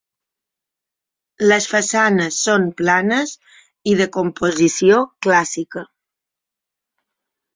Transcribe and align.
Les 1.51 1.67
façanes 1.73 2.39
són 2.45 2.65
planes 2.79 3.35
i 3.93 3.95
de 4.01 4.07
composició 4.17 5.01
clàssica. 5.27 5.87